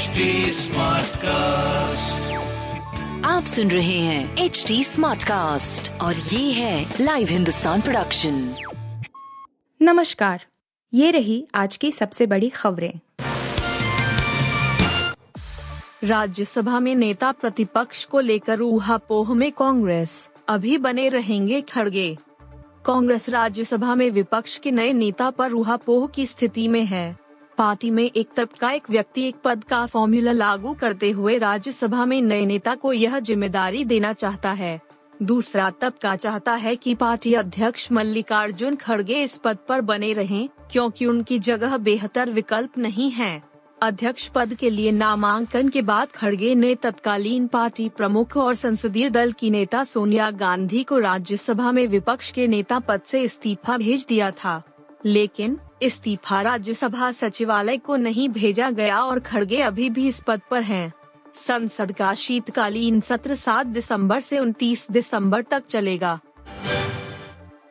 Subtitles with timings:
[0.00, 0.06] HD
[1.16, 2.32] cast
[3.26, 8.54] आप सुन रहे हैं एच डी स्मार्ट कास्ट और ये है लाइव हिंदुस्तान प्रोडक्शन
[9.82, 10.46] नमस्कार
[10.94, 12.92] ये रही आज की सबसे बड़ी खबरें।
[16.04, 22.16] राज्यसभा में नेता प्रतिपक्ष को लेकर ऊहापोह में कांग्रेस अभी बने रहेंगे खड़गे।
[22.84, 27.19] कांग्रेस राज्यसभा में विपक्ष के नए नेता पर ऊहापोह की स्थिति में है।
[27.60, 32.20] पार्टी में एक तबका एक व्यक्ति एक पद का फॉर्मूला लागू करते हुए राज्यसभा में
[32.22, 34.80] नए नेता को यह ज़िम्मेदारी देना चाहता है।
[35.22, 41.06] दूसरा तबका चाहता है कि पार्टी अध्यक्ष मल्लिकार्जुन खड़गे इस पद पर बने रहें, क्योंकि
[41.06, 43.42] उनकी जगह बेहतर विकल्प नहीं है।
[43.82, 49.32] अध्यक्ष पद के लिए नामांकन के बाद खड़गे ने तत्कालीन पार्टी प्रमुख और संसदीय दल
[49.32, 54.30] की नेता सोनिया गांधी को राज्यसभा में विपक्ष के नेता पद से इस्तीफा भेज दिया
[54.34, 54.62] था।
[55.04, 60.62] लेकिन इस्तीफा राज्यसभा सचिवालय को नहीं भेजा गया और खड़गे अभी भी इस पद पर
[60.62, 60.92] हैं।
[61.34, 66.20] संसद का शीतकालीन सत्र 7 दिसंबर से 29 दिसंबर तक चलेगा।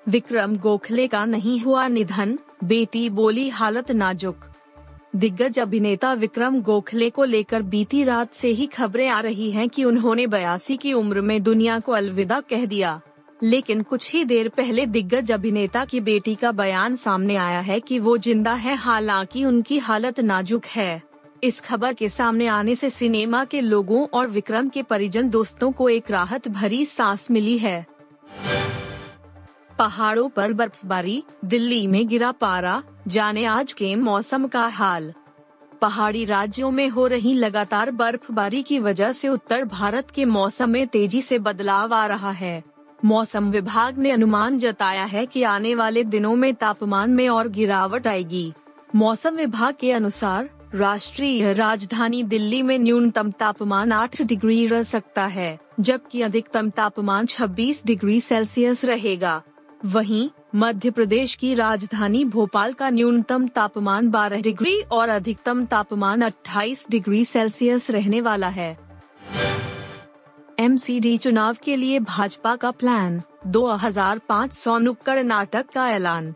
[0.08, 4.46] विक्रम गोखले का नहीं हुआ निधन, बेटी बोली हालत नाजुक।
[5.16, 9.84] दिग्गज अभिनेता विक्रम गोखले को लेकर बीती रात से ही खबरें आ रही हैं कि
[9.84, 13.02] उन्होंने बयासी की उम्र में दुनिया को अलविदा कह दिया।
[13.44, 18.00] लेकिन कुछ ही देर पहले दिग्गज अभिनेता की बेटी का बयान सामने आया है कि
[18.00, 21.02] वो ज़िंदा है, हालाँकि उनकी हालत नाजुक है।
[21.44, 25.90] इस खबर के सामने आने से सिनेमा के लोगों और विक्रम के परिजन दोस्तों को
[25.90, 27.86] एक राहत भरी सांस मिली है।
[29.78, 35.14] पहाड़ों पर बर्फबारी, दिल्ली में गिरा पारा, जाने आज के मौसम का हाल।
[35.82, 40.88] पहाड़ी राज्यों में हो रही लगातार बर्फबारी की वजह से उत्तर भारत के मौसम में
[40.88, 42.64] तेज़ी से बदलाव आ रहा है।
[43.06, 48.08] मौसम विभाग ने अनुमान जताया है कि आने वाले दिनों में तापमान में और गिरावट
[48.08, 48.54] आएगी।
[48.96, 55.60] मौसम विभाग के अनुसार, राष्ट्रीय राजधानी दिल्ली में न्यूनतम तापमान 8 डिग्री रह सकता है,
[55.80, 59.42] जबकि अधिकतम तापमान 26 डिग्री सेल्सियस रहेगा।
[59.86, 66.86] वहीं, मध्य प्रदेश की राजधानी भोपाल का न्यूनतम तापमान 12 डिग्री और अधिकतम तापमान 28
[66.90, 68.89] डिग्री सेल्सियस रहने वाला है।
[70.60, 76.34] एमसीडी चुनाव के लिए भाजपा का प्लान 2500 नुक्कड़ नाटक का ऐलान।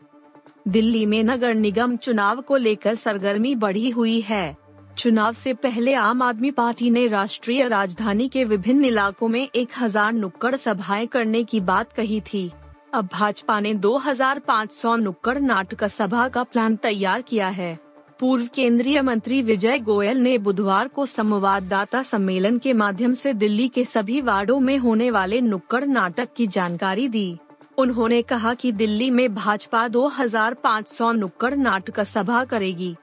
[0.68, 4.58] दिल्ली में नगर निगम चुनाव को लेकर सरगर्मी बढ़ी हुई है।
[4.98, 10.56] चुनाव से पहले आम आदमी पार्टी ने राष्ट्रीय राजधानी के विभिन्न इलाकों में 1000 नुक्कड़
[10.56, 12.52] सभाएँ करने की बात कही थी।
[12.94, 17.93] अब भाजपा ने 2500 नुक्कड़ नाटक सभा का प्लान तैयार किया है।
[18.24, 23.86] पूर्व केंद्रीय मंत्री विजय गोयल ने बुधवार को संवाददाता सम्मेलन के माध्यम से दिल्ली के
[23.86, 27.38] सभी वार्डों में होने वाले नुक्कड़ नाटक की जानकारी दी।
[27.78, 32.96] उन्होंने कहा कि दिल्ली में भाजपा 2500 नुक्कड़ नाटक सभा करेगी।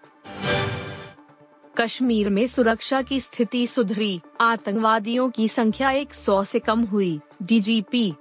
[1.76, 8.14] कश्मीर में सुरक्षा की स्थिति सुधरी। आतंकवादियों की संख्या 100 से कम हुई। डीजीपी,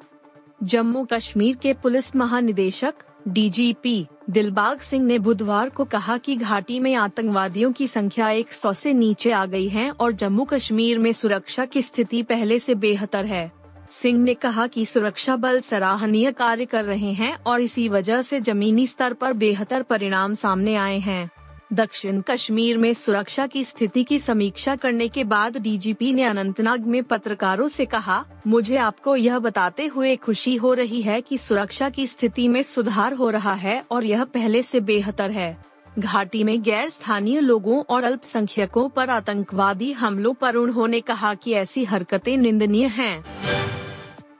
[0.63, 2.93] जम्मू कश्मीर के पुलिस महानिदेशक,
[3.27, 8.93] डीजीपी दिलबाग सिंह ने बुधवार को कहा कि घाटी में आतंकवादियों की संख्या 100 से
[8.93, 13.51] नीचे आ गई है और जम्मू कश्मीर में सुरक्षा की स्थिति पहले से बेहतर है।
[13.89, 18.39] सिंह ने कहा कि सुरक्षा बल सराहनीय कार्य कर रहे हैं और इसी वजह से
[18.39, 21.29] जमीनी स्तर पर बेहतर परिणाम सामने आए हैं।
[21.73, 27.03] दक्षिण कश्मीर में सुरक्षा की स्थिति की समीक्षा करने के बाद डीजीपी ने अनंतनाग में
[27.03, 32.07] पत्रकारों से कहा, मुझे आपको यह बताते हुए खुशी हो रही है कि सुरक्षा की
[32.07, 35.57] स्थिति में सुधार हो रहा है और यह पहले से बेहतर है
[35.99, 41.83] घाटी में गैर स्थानीय लोगों और अल्पसंख्यकों पर आतंकवादी हमलों पर उन्होंने कहा कि ऐसी
[41.83, 43.25] हरकतें निंदनीय हैं।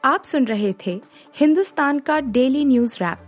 [0.05, 1.01] आप सुन रहे थे
[1.35, 3.27] हिंदुस्तान का डेली न्यूज़ रैप